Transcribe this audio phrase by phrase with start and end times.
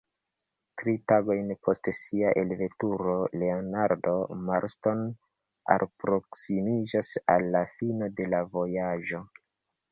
[0.81, 3.13] Tri tagojn post sia elveturo
[3.43, 4.15] Leonardo
[4.49, 5.05] Marston
[5.77, 9.27] alproksimiĝis al la fino de la vojaĝo.